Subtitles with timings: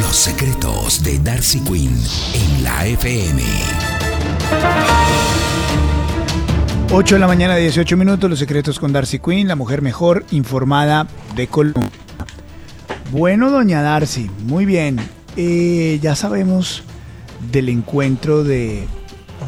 [0.00, 1.96] Los secretos de Darcy Quinn
[2.34, 3.42] en la FM.
[6.90, 11.06] 8 de la mañana, 18 minutos, los secretos con Darcy Quinn, la mujer mejor informada
[11.36, 11.92] de Colombia.
[13.12, 14.98] Bueno, doña Darcy, muy bien.
[15.36, 16.82] Eh, ya sabemos
[17.52, 18.88] del encuentro de,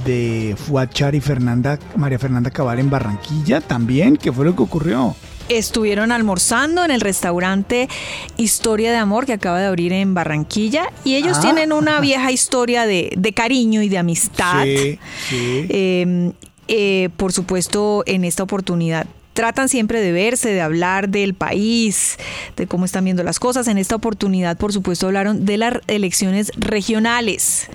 [0.05, 4.17] de Fuachar y Fernanda, María Fernanda Cabal en Barranquilla también.
[4.17, 5.17] ¿Qué fue lo que ocurrió?
[5.49, 7.89] Estuvieron almorzando en el restaurante
[8.37, 11.43] Historia de Amor que acaba de abrir en Barranquilla y ellos Ah.
[11.43, 14.65] tienen una vieja historia de, de cariño y de amistad.
[14.65, 15.67] Sí, sí.
[15.69, 16.33] Eh,
[16.69, 22.17] eh, por supuesto, en esta oportunidad tratan siempre de verse, de hablar del país,
[22.57, 23.69] de cómo están viendo las cosas.
[23.69, 27.69] En esta oportunidad, por supuesto, hablaron de las elecciones regionales.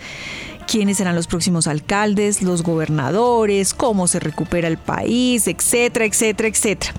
[0.72, 6.94] Quiénes serán los próximos alcaldes, los gobernadores, cómo se recupera el país, etcétera, etcétera, etcétera.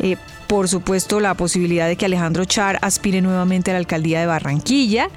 [0.00, 0.16] Eh,
[0.48, 5.10] por supuesto, la posibilidad de que Alejandro Char aspire nuevamente a la alcaldía de Barranquilla,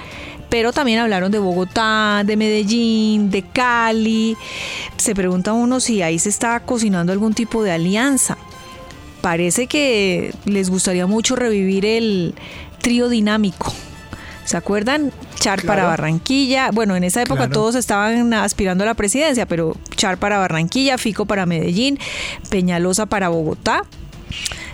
[0.48, 4.38] pero también hablaron de Bogotá, de Medellín, de Cali.
[4.98, 8.38] Se pregunta uno si ahí se está cocinando algún tipo de alianza.
[9.22, 12.36] Parece que les gustaría mucho revivir el
[12.80, 13.74] trío dinámico.
[14.48, 15.12] ¿Se acuerdan?
[15.36, 15.84] Char para.
[15.84, 16.72] Barranquilla.
[16.72, 17.52] Bueno, en esa época Claro.
[17.52, 22.00] todos estaban aspirando a la presidencia, pero Char para Barranquilla, Fico para Medellín,
[22.50, 23.82] Peñalosa para Bogotá.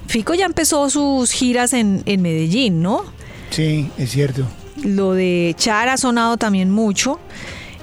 [0.06, 3.04] Fico ya empezó sus giras en, en Medellín, ¿no?
[3.50, 4.46] Sí, es cierto.
[4.84, 7.20] Lo de Char ha sonado también mucho.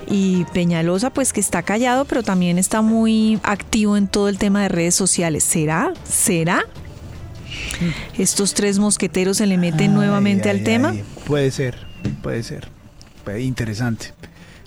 [0.08, 4.62] Y Peñalosa, pues que está callado, pero también está muy activo en todo el tema
[4.62, 5.42] de redes sociales.
[5.42, 5.92] ¿Será?
[6.04, 6.62] ¿Será?
[8.18, 10.94] Estos tres mosqueteros se le meten Ay, nuevamente ay, al tema.
[11.26, 11.86] Puede ser,
[12.22, 12.68] puede ser.
[13.38, 14.12] Interesante.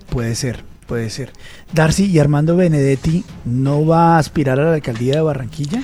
[0.09, 1.33] Puede ser, puede ser.
[1.73, 5.81] Darcy y Armando Benedetti no va a aspirar a la alcaldía de Barranquilla.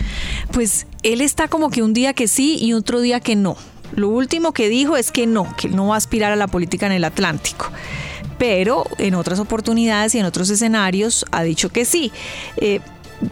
[0.52, 3.58] Pues él está como que un día que sí y otro día que no.
[3.96, 6.48] Lo último que dijo es que no, que él no va a aspirar a la
[6.48, 7.72] política en el Atlántico.
[8.38, 12.12] Pero en otras oportunidades y en otros escenarios ha dicho que sí.
[12.58, 12.80] Eh,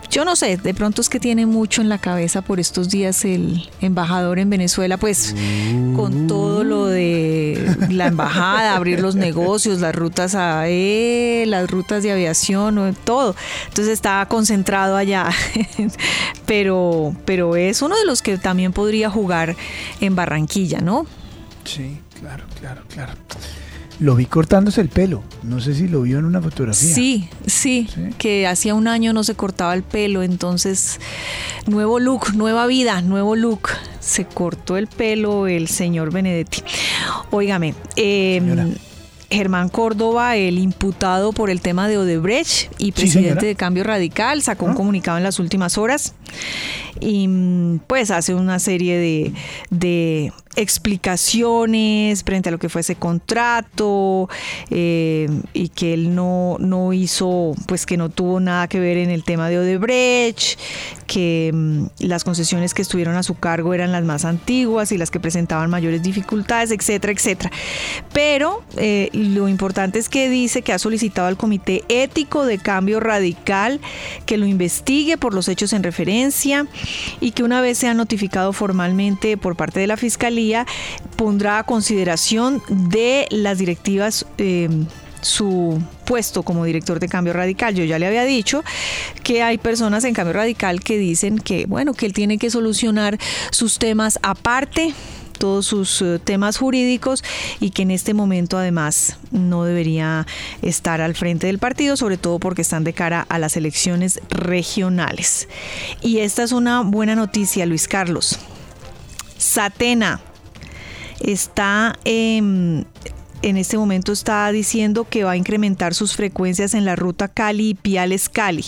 [0.10, 3.24] yo no sé, de pronto es que tiene mucho en la cabeza por estos días
[3.26, 5.36] el embajador en Venezuela, pues
[5.96, 12.04] con todo lo de la embajada, abrir los negocios, las rutas a él, las rutas
[12.04, 13.36] de aviación, todo.
[13.68, 15.30] Entonces está concentrado allá.
[16.46, 19.56] pero, pero es uno de los que también podría jugar
[20.02, 21.06] en Barranquilla, ¿no?
[21.64, 23.14] Sí, claro, claro, claro.
[24.00, 25.24] Lo vi cortándose el pelo.
[25.44, 26.94] No sé si lo vio en una fotografía.
[26.94, 28.02] Sí, sí, Sí.
[28.20, 31.00] que hacía un año no se cortaba el pelo, entonces
[31.66, 33.70] nuevo look, nueva vida, nuevo look.
[34.00, 36.62] Se cortó el pelo el señor Benedetti.
[37.32, 38.42] Óigame, eh.
[39.30, 44.64] Germán Córdoba, el imputado por el tema de Odebrecht y presidente de Cambio Radical, sacó
[44.66, 44.76] un Ah.
[44.76, 46.14] comunicado en las últimas horas
[47.02, 49.34] y mm, pues hace una serie de,
[49.70, 54.28] de explicaciones frente a lo que fue ese contrato
[54.70, 59.10] eh, y que él no, no hizo, pues que no tuvo nada que ver en
[59.10, 60.60] el tema de Odebrecht,
[61.06, 65.12] que mm, las concesiones que estuvieron a su cargo eran las más antiguas y las
[65.12, 67.52] que presentaban mayores dificultades, etcétera, etcétera.
[68.12, 73.00] Pero eh, lo importante es que dice que ha solicitado al Comité Ético de Cambio
[73.00, 73.80] Radical
[74.26, 76.66] que lo investigue por los hechos en referencia
[77.20, 80.47] y que una vez sea notificado formalmente por parte de la Fiscalía,
[81.16, 84.26] pondrá a consideración de las directivas.
[84.38, 84.70] eh,
[85.22, 87.76] su puesto como director de Cambio Radical.
[87.76, 88.64] Yo ya le había dicho
[89.24, 93.18] que hay personas en Cambio Radical que dicen que, bueno, que él tiene que solucionar
[93.52, 94.94] sus temas aparte
[95.38, 97.24] todos sus eh, temas jurídicos
[97.60, 100.26] y que en este momento además no debería
[100.64, 105.48] estar al frente del partido, sobre todo porque están de cara a las elecciones regionales.
[106.02, 108.40] Y esta es una buena noticia, Luis Carlos.
[109.38, 110.20] Satena,
[111.22, 112.84] está em,
[113.42, 117.70] en este momento está diciendo que va a incrementar sus frecuencias en la ruta Cali
[117.70, 118.66] y Piales Cali.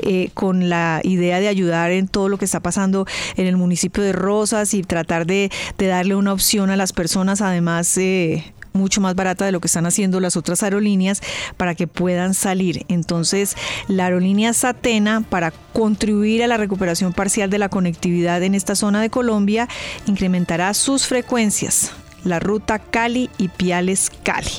[0.00, 3.06] Eh, con la idea de ayudar en todo lo que está pasando
[3.36, 7.96] en el municipio de Rosas y tratar de, darle una opción a las personas, además
[7.96, 11.20] eh, mucho más barata de lo que están haciendo las otras aerolíneas
[11.56, 12.84] para que puedan salir.
[12.88, 13.56] Entonces,
[13.88, 19.00] la aerolínea Satena, para contribuir a la recuperación parcial de la conectividad en esta zona
[19.00, 19.68] de Colombia,
[20.06, 21.92] incrementará sus frecuencias
[22.26, 24.50] la ruta Cali y Piales Cali.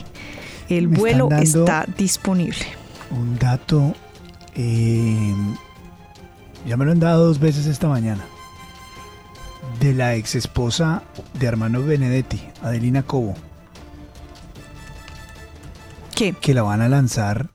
[0.70, 2.66] El vuelo está disponible.
[3.12, 3.94] Un dato,
[4.56, 5.34] eh,
[6.66, 8.24] ya me lo han dado dos veces esta mañana,
[9.80, 11.04] de la ex esposa
[11.40, 13.36] de Armando Benedetti, Adelina Cobo.
[16.18, 16.34] ¿Qué?
[16.34, 17.52] Que la van a lanzar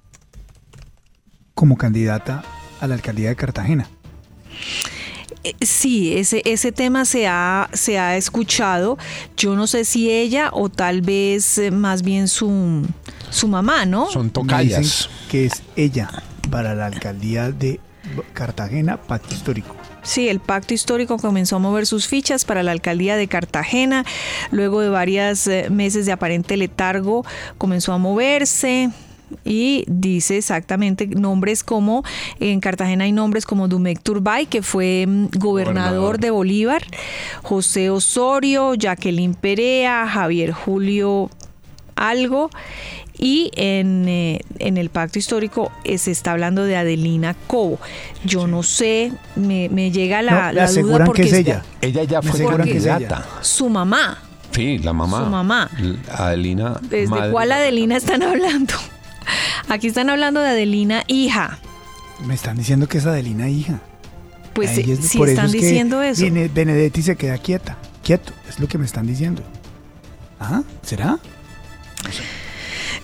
[1.55, 2.45] como candidata
[2.81, 3.89] a la alcaldía de Cartagena.
[5.43, 8.99] Eh, sí, ese, ese tema se ha, se ha escuchado.
[9.37, 12.87] Yo no sé si ella o tal vez eh, más bien su,
[13.31, 14.09] su mamá, ¿no?
[14.13, 15.11] Son tocayas.
[15.29, 16.09] que es ella
[16.49, 17.81] para la alcaldía de
[18.33, 19.75] Cartagena, pacto histórico.
[20.03, 24.05] Sí, el pacto histórico comenzó a mover sus fichas para la alcaldía de Cartagena.
[24.51, 27.25] Luego de varios eh, meses de aparente letargo,
[27.59, 28.91] comenzó a moverse
[29.45, 32.05] y dice exactamente nombres como
[32.41, 36.83] en Cartagena hay nombres como Dumek Turbay, que fue mm, gobernador, de Bolívar,
[37.43, 41.31] José Osorio, Jacqueline Perea, Javier Julio
[41.97, 42.51] Algo.
[43.23, 47.79] Y en, eh, el pacto histórico eh, se está hablando de Adelina Cobo.
[48.25, 51.63] Yo no sé, me, llega la, duda porque que es ella.
[51.81, 53.25] Ella ya fue candidata.
[53.41, 54.19] Su mamá.
[54.51, 55.25] Sí, la mamá.
[55.25, 55.71] Su mamá.
[56.11, 56.81] Adelina.
[56.83, 58.75] ¿Desde cuál Adelina están hablando?
[59.69, 61.61] Aquí están hablando de Adelina hija.
[62.27, 63.81] Me están diciendo que es Adelina hija.
[64.53, 66.25] Pues si están diciendo eso.
[66.53, 69.45] Benedetti se queda quieta, quieto, es lo que me están diciendo.
[70.41, 70.63] ¿Ah?
[70.83, 71.21] ¿Será?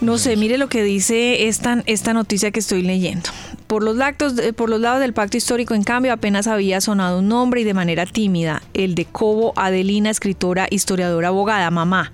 [0.01, 3.29] No sé, mire lo que dice esta, esta noticia que estoy leyendo.
[3.67, 7.27] Por los, lactos, por los lados del pacto histórico, en cambio, apenas había sonado un
[7.27, 12.13] nombre y de manera tímida, el de Cobo Adelina, escritora, historiadora, abogada, mamá.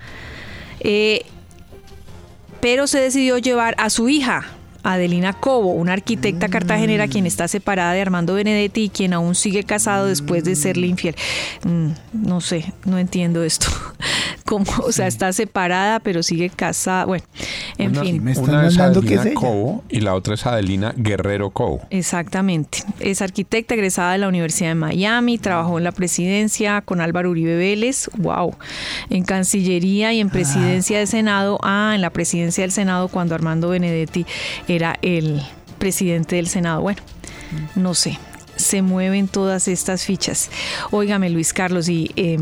[0.79, 1.25] Eh,
[2.59, 4.45] pero se decidió llevar a su hija,
[4.85, 9.63] Adelina Cobo, una arquitecta cartagenera quien está separada de Armando Benedetti y quien aún sigue
[9.63, 11.15] casado después de serle infiel.
[11.63, 13.67] Mm, no sé, no entiendo esto.
[14.45, 17.05] Como, o sea, está separada pero sigue casada.
[17.05, 17.23] Bueno,
[17.77, 18.27] en fin.
[18.37, 21.81] una es Adelina Cobo y la otra es Adelina Guerrero Cobo.
[21.89, 22.79] Exactamente.
[22.99, 27.55] Es arquitecta egresada de la Universidad de Miami, trabajó en la presidencia con Álvaro Uribe
[27.55, 28.55] Vélez, wow,
[29.09, 31.57] en Cancillería y en presidencia del Senado.
[31.63, 34.25] Ah, en la presidencia del Senado cuando Armando Benedetti
[34.67, 35.41] era el
[35.79, 36.81] presidente del Senado.
[36.81, 37.01] Bueno,
[37.75, 38.19] no sé,
[38.55, 40.49] se mueven todas estas fichas.
[40.91, 42.37] Óigame, Luis Carlos, y eh,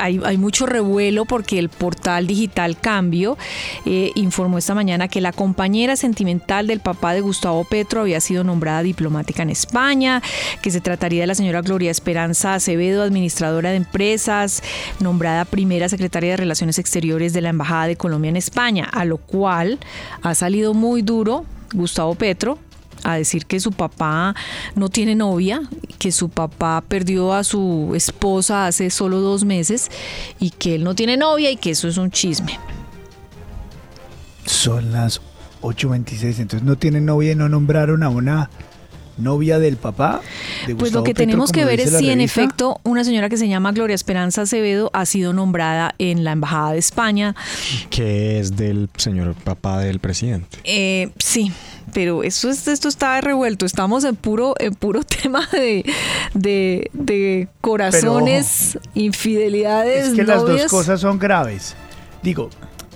[0.00, 3.36] hay, mucho revuelo porque el portal digital Cambio
[3.86, 8.44] eh, informó esta mañana que la compañera sentimental del papá de Gustavo Petro había sido
[8.44, 10.22] nombrada diplomática en España,
[10.62, 14.62] que se trataría de la señora Gloria Esperanza Acevedo, administradora de empresas,
[14.98, 19.18] nombrada primera secretaria de Relaciones Exteriores de la Embajada de Colombia en España, a lo
[19.18, 19.78] cual
[20.22, 22.58] ha salido muy duro Gustavo Petro
[23.04, 24.34] a decir que su papá
[24.74, 25.62] no tiene novia,
[25.98, 29.90] que su papá perdió a su esposa hace solo dos meses
[30.38, 32.58] y que él no tiene novia y que eso es un chisme.
[34.44, 35.20] Son las
[35.62, 38.50] 8.26, entonces no tiene novia y no nombraron a una
[39.20, 40.20] novia del papá.
[40.78, 43.72] pues lo que tenemos que ver es si en efecto una señora que se llama
[43.72, 47.36] Gloria Esperanza Acevedo ha sido nombrada en la Embajada de España.
[47.90, 50.58] Que es del señor papá del presidente.
[50.64, 51.52] Eh, sí,
[51.92, 53.66] pero eso esto está revuelto.
[53.66, 55.84] Estamos en puro, en puro tema de,
[56.34, 60.08] de, corazones, infidelidades.
[60.08, 61.74] Es que las dos cosas son graves.
[62.22, 62.50] Digo,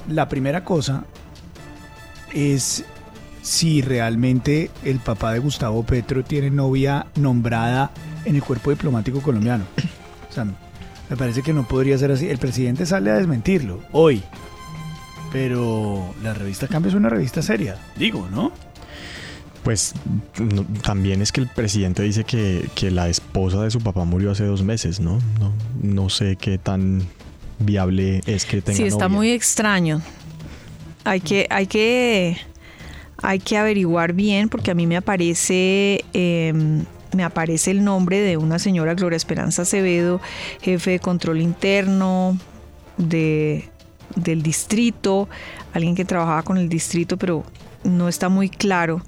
[0.09, 1.05] la primera cosa
[2.33, 2.85] es
[3.43, 7.91] si realmente el papá de Gustavo Petro tiene novia nombrada
[8.25, 9.65] en el cuerpo diplomático colombiano.
[10.31, 12.29] O sea, me parece que no podría ser así.
[12.29, 14.23] El presidente sale a desmentirlo hoy.
[15.31, 18.53] Pero la revista Cambio es una revista seria, digo, ¿no?
[19.65, 19.95] Pues
[20.83, 24.63] también es que el presidente dice que, la esposa de su papá murió hace dos
[24.63, 25.19] meses, ¿no?
[25.41, 27.03] No, no sé qué tan
[27.59, 28.77] viable es que tenga.
[28.77, 30.03] Sí, está muy extraño.
[31.05, 32.37] Hay que, hay que,
[33.23, 38.37] hay que averiguar bien porque a mí me aparece, em, me aparece el nombre de
[38.37, 40.21] una señora Gloria Esperanza Acevedo,
[40.61, 42.39] jefe de control interno
[42.99, 43.71] de,
[44.15, 45.27] del distrito,
[45.73, 47.45] alguien que trabajaba con el distrito, pero
[47.83, 49.03] no está muy claro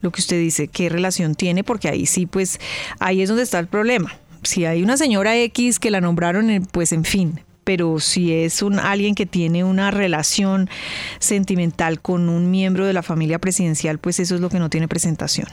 [0.00, 2.58] lo que usted dice, qué relación tiene, porque ahí sí, pues
[2.98, 4.14] ahí es donde está el problema.
[4.42, 8.78] Si hay una señora X que la nombraron, pues en fin, pero si es un
[8.78, 10.70] alguien que tiene una relación
[11.18, 14.88] sentimental con un miembro de la familia presidencial, pues eso es lo que no tiene
[14.88, 15.46] presentación.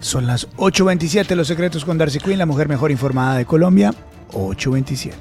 [0.00, 3.94] Son las 8.27 Los Secretos con Darcy Quinn, la mujer mejor informada de Colombia.
[4.32, 5.12] 8.27.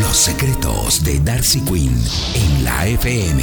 [0.00, 1.94] Los secretos de Darcy Quinn
[2.34, 3.42] en la FM.